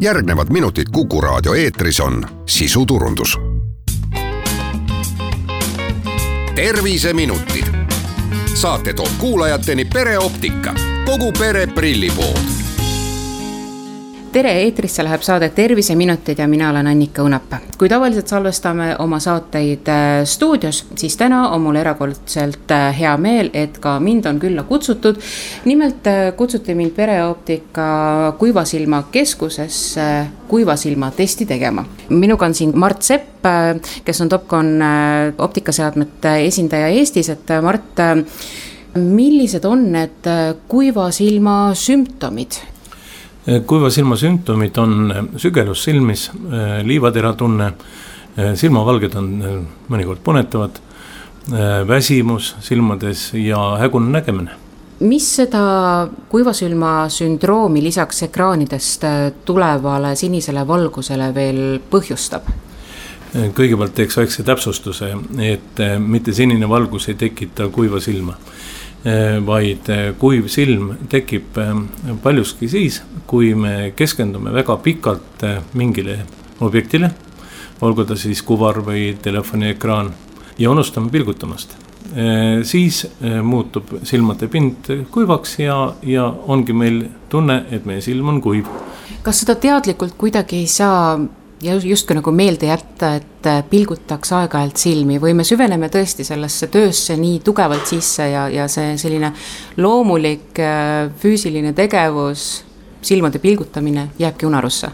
[0.00, 3.38] järgnevad minutid Kuku raadio eetris on sisuturundus.
[6.54, 7.64] terviseminutid.
[8.54, 10.74] saate toob kuulajateni pereoptika,
[11.06, 12.69] kogu pere prillipood
[14.30, 17.56] tere, eetrisse läheb saade Terviseminutid ja mina olen Annika Õunap.
[17.78, 23.50] kui tavaliselt salvestame oma saateid äh, stuudios, siis täna on mul erakordselt äh, hea meel,
[23.54, 25.18] et ka mind on külla kutsutud.
[25.64, 30.08] nimelt äh, kutsuti mind pereoptika kuivasilma keskusesse
[30.48, 31.84] kuivasilma testi tegema.
[32.08, 33.46] minuga on siin Mart Sepp,
[34.04, 34.82] kes on Topcon
[35.38, 37.98] optikaseadmete esindaja Eestis, et Mart
[38.94, 40.28] millised on need
[40.68, 42.60] kuivasilma sümptomid,
[43.66, 46.28] kuiva silma sümptomid on sügelus silmis,
[46.84, 47.72] liivateratunne,
[48.54, 49.30] silmavalged on
[49.90, 50.80] mõnikord punetavad,
[51.88, 54.58] väsimus silmades ja hägune nägemine
[55.00, 59.06] mis seda kuivasilma sündroomi lisaks ekraanidest
[59.48, 62.50] tulevale sinisele valgusele veel põhjustab?
[63.56, 65.14] kõigepealt teeks väikse täpsustuse,
[65.46, 68.89] et mitte sinine valgus ei tekita kuiva silma Eh,
[69.46, 71.70] vaid eh, kuiv silm tekib eh,
[72.22, 76.18] paljuski siis, kui me keskendume väga pikalt mingile
[76.60, 77.10] objektile,
[77.80, 80.12] olgu ta siis kuvar või telefoniekraan
[80.58, 81.76] ja unustame pilgutamast.
[82.66, 83.06] siis
[83.42, 88.66] muutub silmade pind kuivaks ja, ja ongi meil tunne, et meie silm on kuiv.
[89.22, 91.20] kas seda teadlikult kuidagi ei saa
[91.62, 96.70] ja justkui nagu meelde jätta, et äh, pilgutaks aeg-ajalt silmi või me süveneme tõesti sellesse
[96.72, 99.32] töösse nii tugevalt sisse ja, ja see selline
[99.76, 102.64] loomulik äh, füüsiline tegevus,
[103.02, 104.92] silmade pilgutamine jääbki unarusse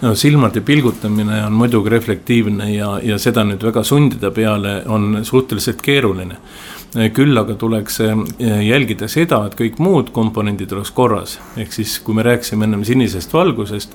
[0.00, 5.82] no silmade pilgutamine on muidugi reflektiivne ja, ja seda nüüd väga sundida peale on suhteliselt
[5.82, 6.36] keeruline.
[7.14, 8.16] küll aga tuleks äh,
[8.66, 13.32] jälgida seda, et kõik muud komponendid oleks korras, ehk siis kui me rääkisime ennem sinisest
[13.32, 13.94] valgusest,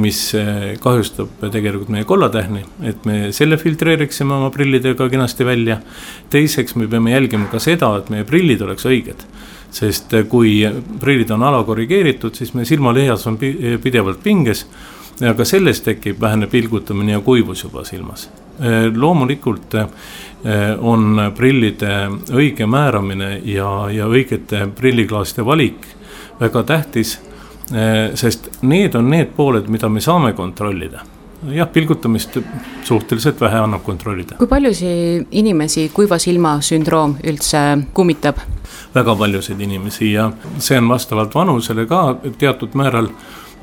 [0.00, 5.78] mis eh, kahjustab tegelikult meie kollatähni, et me selle filtreeriksime oma prillidega kenasti välja.
[6.30, 9.26] teiseks, me peame jälgima ka seda, et meie prillid oleks õiged.
[9.70, 10.62] sest eh, kui
[11.00, 14.66] prillid on alakorrigeeritud, siis meie silmalihas on pidevalt pinges
[15.20, 18.30] ja ka sellest tekib vähene pilgutamine ja kuivus juba silmas.
[18.94, 19.74] loomulikult
[20.78, 25.86] on prillide õige määramine ja, ja õigete prilliklaaside valik
[26.40, 27.27] väga tähtis Eh,
[27.68, 31.02] sest need on need pooled, mida me saame kontrollida
[31.46, 32.38] jah, pilgutamist
[32.84, 34.36] suhteliselt vähe annab kontrollida.
[34.38, 37.58] kui paljusid inimesi kuiva silma sündroom üldse
[37.94, 38.40] kummitab?
[38.94, 43.10] väga paljusid inimesi ja see on vastavalt vanusele ka teatud määral.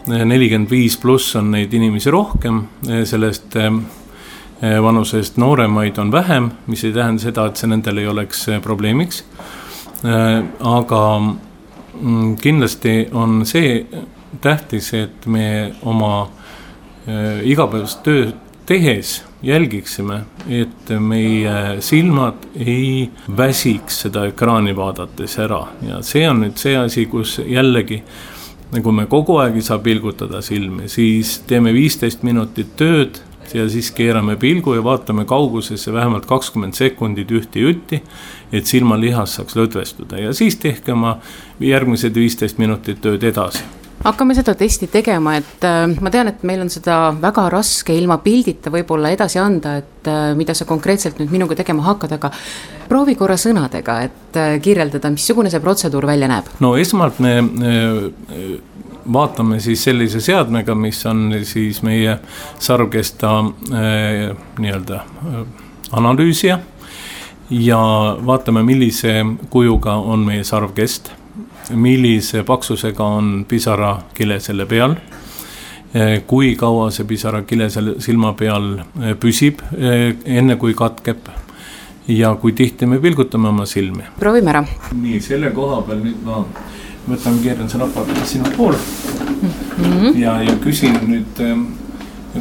[0.06, 3.58] Eh, nelikümmend viis pluss on neid inimesi rohkem, eh, sellest
[4.82, 9.24] vanusest nooremaid on vähem, mis ei tähenda seda, et see nendel ei oleks probleemiks.
[10.60, 11.02] aga
[12.42, 13.86] kindlasti on see
[14.42, 16.28] tähtis, et me oma
[17.08, 18.36] äh, igapäevast tööd
[18.66, 25.68] tehes jälgiksime, et meie silmad ei väsiks seda ekraani vaadates ära.
[25.86, 28.02] Ja see on nüüd see asi, kus jällegi
[28.82, 33.22] kui me kogu aeg ei saa pilgutada silmi, siis teeme viisteist minutit tööd
[33.54, 38.02] ja siis keerame pilgu ja vaatame kaugusesse vähemalt kakskümmend sekundit ühte jutti.
[38.52, 41.18] et silmalihas saaks lõdvestuda ja siis tehke oma
[41.60, 43.64] järgmised viisteist minutit tööd edasi
[44.06, 48.20] hakkame seda testi tegema, et äh, ma tean, et meil on seda väga raske ilma
[48.24, 52.32] pildita võib-olla edasi anda, et äh, mida sa konkreetselt nüüd minuga tegema hakkad, aga
[52.90, 56.54] proovi korra sõnadega, et äh, kirjeldada, missugune see protseduur välja näeb.
[56.64, 57.36] no esmalt me
[59.14, 62.18] vaatame siis sellise seadmega, mis on siis meie
[62.60, 63.34] sarvkesta
[64.58, 65.04] nii-öelda
[65.94, 66.60] analüüsija.
[67.50, 67.80] ja
[68.26, 69.20] vaatame, millise
[69.54, 71.12] kujuga on meie sarvkest,
[71.76, 74.96] millise paksusega on pisarakile selle peal
[75.96, 78.80] äh, kui kaua see pisarakile selle silma peal
[79.20, 79.62] püsib,
[80.26, 81.30] enne kui katkeb
[82.08, 84.04] ja kui tihti me pilgutame oma silmi.
[84.20, 84.64] proovime ära.
[84.94, 86.44] nii, selle koha peal nüüd ma
[87.10, 89.50] võtan, keeran selle aparaadi sinu poole mm.
[89.80, 90.20] -hmm.
[90.20, 91.42] ja, ja küsin nüüd,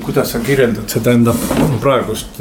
[0.02, 1.35] kuidas sa kirjeldad seda enda
[1.81, 2.40] praegust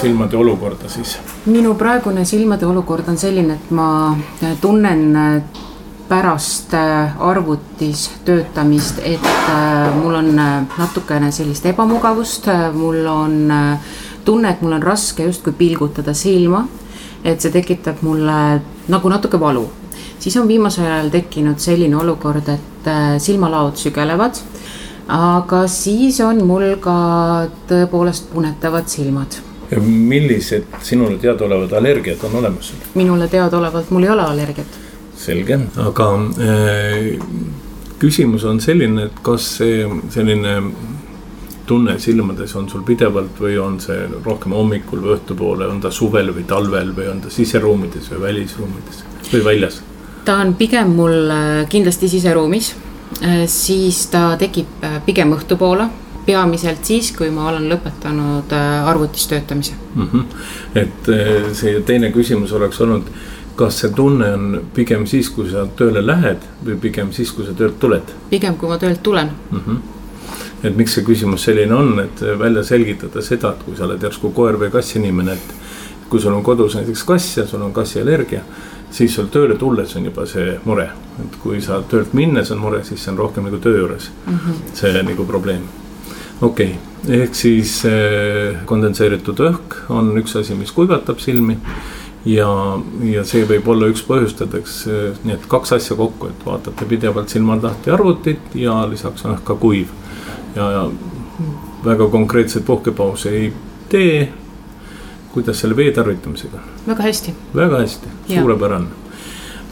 [0.00, 1.18] silmade olukorda siis?
[1.46, 4.16] minu praegune silmade olukord on selline, et ma
[4.60, 5.16] tunnen
[6.12, 9.50] pärast arvutis töötamist, et
[9.96, 13.36] mul on natukene sellist ebamugavust, mul on
[14.24, 16.66] tunne, et mul on raske justkui pilgutada silma.
[17.24, 18.60] et see tekitab mulle
[18.90, 19.68] nagu natuke valu
[20.22, 24.38] siis on viimasel ajal tekkinud selline olukord, et äh, silmalaod sügelevad.
[25.08, 26.94] aga siis on mul ka
[27.68, 29.40] tõepoolest punetavad silmad.
[29.80, 32.72] millised sinule teadaolevad allergiad on olemas?
[32.94, 34.78] minule teadaolevalt mul ei ole allergiat.
[35.22, 36.08] Selge, aga
[36.42, 37.12] äh,
[38.02, 40.56] küsimus on selline, et kas see selline
[41.66, 46.32] tunne silmades on sul pidevalt või on see rohkem hommikul või õhtupoole, on ta suvel
[46.34, 49.82] või talvel või on ta siseruumides või välisruumides või väljas?
[50.26, 52.74] ta on pigem mul äh, kindlasti siseruumis,
[53.22, 55.88] äh, siis ta tekib pigem õhtupoole
[56.26, 58.52] peamiselt siis, kui ma olen lõpetanud
[58.86, 60.08] arvutis töötamise mm.
[60.12, 60.44] -hmm.
[60.78, 61.10] et
[61.58, 63.08] see teine küsimus oleks olnud,
[63.56, 67.56] kas see tunne on pigem siis, kui sa tööle lähed või pigem siis, kui sa
[67.56, 68.14] töölt tuled?
[68.30, 69.66] pigem, kui ma töölt tulen mm.
[69.66, 69.98] -hmm
[70.62, 74.30] et miks see küsimus selline on, et välja selgitada seda, et kui sa oled järsku
[74.30, 75.54] koer või kassinimene, et
[76.08, 78.44] kui sul on kodus näiteks kass ja sul on kassiallergia
[78.92, 80.86] siis sul tööle tulles on juba see mure,
[81.22, 84.38] et kui sa töölt minnes on mure, siis see on rohkem nagu töö juures mm.
[84.38, 84.74] -hmm.
[84.76, 85.62] see nagu probleem.
[86.40, 91.58] okei okay., ehk siis eh, kondenseeritud õhk on üks asi, mis kuivatab silmi.
[92.24, 92.50] Ja,
[93.04, 94.76] ja see võib olla üks põhjustadeks,
[95.24, 99.46] nii et kaks asja kokku, et vaatate pidevalt silmad lahti arvutit ja lisaks on õhk
[99.46, 99.90] ka kuiv.
[100.56, 100.86] ja, ja
[101.84, 103.52] väga konkreetseid puhkepause ei
[103.88, 104.32] tee
[105.32, 106.58] kuidas selle vee tarvitamisega?
[106.86, 107.34] väga hästi.
[107.54, 108.86] väga hästi, suurepärane.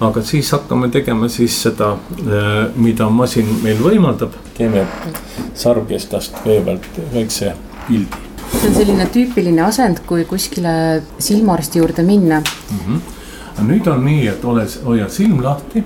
[0.00, 4.86] aga siis hakkame tegema siis seda, äh, mida masin meil võimaldab, teeme
[5.54, 7.54] sarvkestast vee pealt väikse
[7.88, 8.29] pildi.
[8.52, 12.78] See on selline tüüpiline asend, kui kuskile silmaarsti juurde minna mm.
[12.86, 13.66] -hmm.
[13.66, 15.84] nüüd on nii, et ole, hoia silm lahti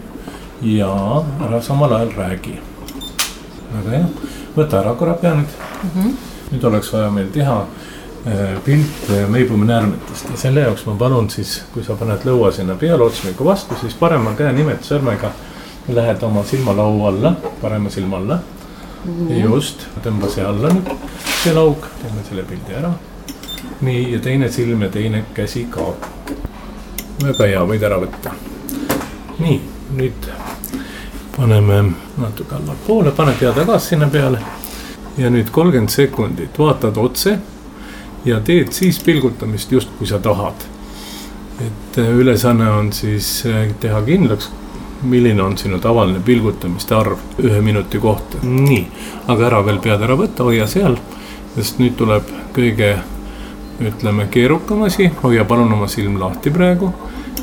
[0.62, 0.92] ja
[1.48, 2.58] ära samal ajal räägi.
[3.74, 4.06] väga hea,
[4.56, 5.90] võta ära korra pea nüüd mm.
[5.96, 6.14] -hmm.
[6.52, 7.66] nüüd oleks vaja meil teha
[8.26, 12.72] Äh, pilt Meibumaa näärmetest ja selle jaoks ma palun siis, kui sa paned lõua sinna
[12.80, 15.28] pealotsmiku vastu, siis parema käe nimetussõrmega
[15.92, 19.26] lähed oma silmalau alla, parema silma alla mm.
[19.28, 19.42] -hmm.
[19.42, 20.88] just, tõmba see alla nüüd,
[21.44, 22.90] see lauk, teeme selle pildi ära.
[23.84, 25.90] nii ja teine silm ja teine käsi ka.
[27.20, 28.30] väga hea, võid ära võtta.
[29.38, 29.58] nii,
[29.98, 30.28] nüüd
[31.36, 31.82] paneme
[32.16, 34.40] natuke allapoole, pane pea tagasi sinna peale.
[35.18, 37.36] ja nüüd kolmkümmend sekundit vaatad otse
[38.24, 40.64] ja teed siis pilgutamist just, kui sa tahad.
[41.60, 44.48] et äh, ülesanne on siis äh, teha kindlaks,
[45.02, 48.40] milline on sinu tavaline pilgutamiste arv ühe minuti kohta.
[48.42, 48.86] nii,
[49.28, 50.96] aga ära veel pead ära võtta, hoia seal,
[51.54, 52.96] sest nüüd tuleb kõige
[53.82, 56.92] ütleme keerukam asi, hoia palun oma silm lahti praegu.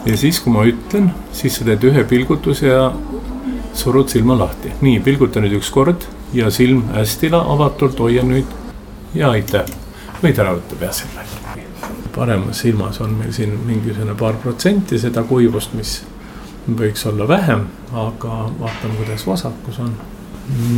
[0.06, 2.92] ja siis, kui ma ütlen, siis sa teed ühe pilgutuse ja
[3.74, 4.72] surud silma lahti.
[4.82, 8.46] nii, pilguta nüüd üks kord ja silm hästi avatult, hoia nüüd
[9.14, 9.66] ja aitäh
[10.22, 11.26] võid ära võtta peasilma.
[12.16, 16.02] paremas silmas on meil siin mingisugune paar protsenti seda kuivust, mis
[16.68, 19.96] võiks olla vähem, aga vaatame, kuidas vasakus on.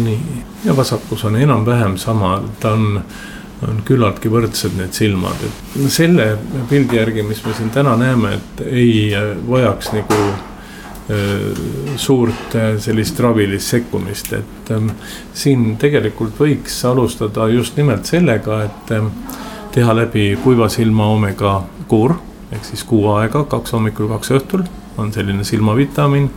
[0.03, 0.19] Nii,
[0.65, 3.01] ja vasakus on enam-vähem sama, ta on,
[3.67, 6.33] on küllaltki võrdsed need silmad, et selle
[6.69, 9.13] pildi järgi, mis me siin täna näeme, et ei
[9.47, 11.63] vajaks nagu äh,
[11.95, 14.91] suurt äh, sellist ravilist sekkumist, et ähm,
[15.33, 19.09] siin tegelikult võiks alustada just nimelt sellega, et ähm,
[19.73, 22.17] teha läbi kuiva silma omega kuur
[22.53, 24.65] ehk siis kuu aega, kaks hommikul, kaks õhtul
[25.01, 26.29] on selline silmavitamiin.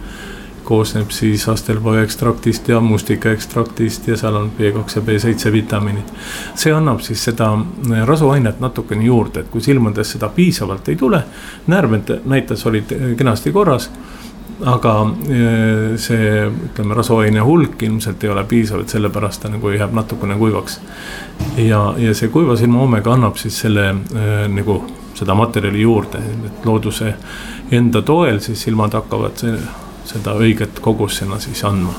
[0.67, 6.13] Koosneb siis astelpoe ekstraktist ja mustika ekstraktist ja seal on B2 ja B7 vitamiinid.
[6.55, 7.53] see annab siis seda
[8.05, 11.23] rasuainet natukene juurde, et kui silmades seda piisavalt ei tule,
[11.67, 13.91] närvid näitas olid kenasti korras
[14.65, 14.93] aga
[15.29, 15.41] e,
[16.01, 20.81] see, ütleme, rasvaine hulk ilmselt ei ole piisav, et sellepärast ta nagu jääb natukene kuivaks.
[21.61, 24.81] ja, ja see kuiva silma oomega annab siis selle äh, nagu
[25.17, 27.15] seda materjali juurde, et looduse
[27.73, 29.59] enda toel siis silmad hakkavad see,
[30.07, 31.95] seda õiget kogust sinna siis andma.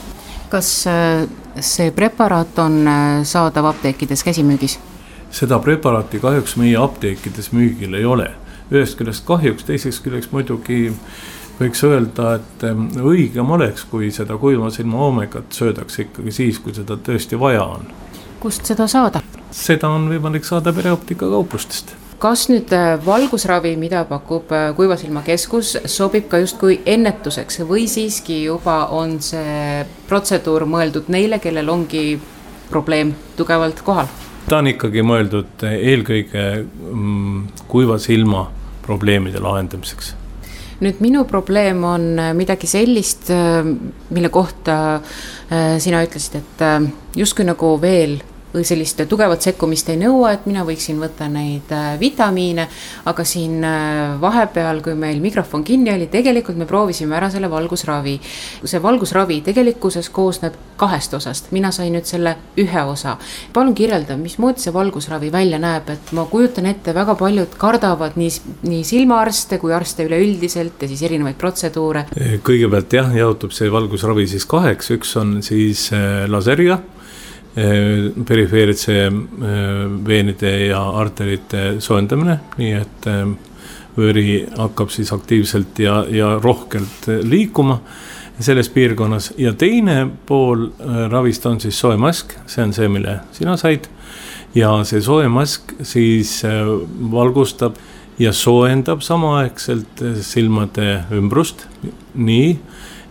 [0.49, 1.27] kas äh,
[1.59, 2.83] see preparaat on
[3.23, 4.79] saadav apteekides käsimüügis?
[5.31, 8.31] seda preparaati kahjuks meie apteekides müügil ei ole.
[8.71, 10.97] ühest küljest kahjuks, teisest küljest muidugi äh,
[11.59, 12.65] võiks öelda, et
[13.01, 17.87] õigem oleks, kui seda kuiva silma oomegat söödakse ikkagi siis, kui seda tõesti vaja on.
[18.39, 19.21] kust seda saada?
[19.51, 25.21] seda on võimalik saada pereoptika kauplustest kas nüüd äh, valgusravi, mida pakub äh, Kuiva Silma
[25.25, 32.05] Keskus, sobib ka justkui ennetuseks või siiski juba on see protseduur mõeldud neile, kellel ongi
[32.71, 34.09] probleem tugevalt kohal?
[34.47, 38.45] ta on ikkagi mõeldud eelkõige mm, kuiva silma
[38.85, 40.13] probleemide lahendamiseks
[40.81, 43.29] nüüd minu probleem on äh, midagi sellist,
[44.09, 44.79] mille kohta
[45.79, 48.17] sina ütlesid, et justkui nagu veel
[48.65, 52.67] sellist tugevat sekkumist ei nõua, et mina võiksin võtta neid vitamiine,
[53.05, 53.61] aga siin
[54.21, 58.19] vahepeal, kui meil mikrofon kinni oli, tegelikult me proovisime ära selle valgusravi.
[58.63, 63.17] see valgusravi tegelikkuses koosneb kahest osast, mina sain nüüd selle ühe osa.
[63.53, 68.31] palun kirjelda, mismoodi see valgusravi välja näeb, et ma kujutan ette, väga paljud kardavad nii,
[68.69, 72.05] nii silmaarste kui arste üleüldiselt ja siis erinevaid protseduure.
[72.45, 76.96] kõigepealt jah, jaotub see valgusravi siis kaheks, üks on siis äh, laseria äh,
[78.27, 79.13] perifeerse äh,
[80.07, 83.07] veenide ja arterite soojendamine, nii et
[83.97, 87.79] veri hakkab siis aktiivselt ja, ja rohkelt liikuma
[88.39, 90.67] selles piirkonnas ja teine pool
[91.09, 93.89] ravist on siis soe mask, see on see, mille sina said.
[94.53, 96.43] ja see soe mask siis
[97.11, 97.81] valgustab
[98.19, 101.67] ja soojendab samaaegselt silmade ümbrust
[102.17, 102.57] nii,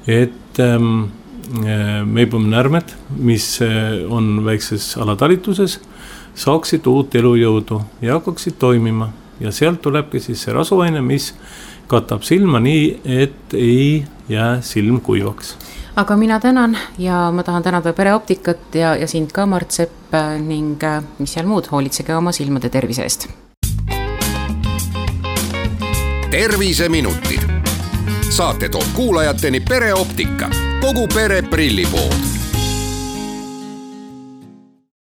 [0.07, 1.26] et ähm, äh,
[2.05, 3.69] meibumnärmed, mis äh,
[4.09, 5.79] on väikses alatalituses,
[6.35, 9.13] saaksid uut elujõudu ja hakkaksid toimima.
[9.41, 11.35] Ja sealt tulebki siis see rasuaine, mis
[11.91, 15.57] katab silma nii, et ei jää silm kuivaks.
[15.97, 20.83] Aga mina tänan ja ma tahan tänada pereoptikat ja, ja sind ka, Mart Sepp ning
[20.85, 23.29] äh, mis seal muud, hoolitsege oma silmade tervise eest.
[26.31, 27.46] terviseminutid
[28.37, 30.51] saate toob kuulajateni pereoptika,
[30.81, 32.36] kogu pere prillipood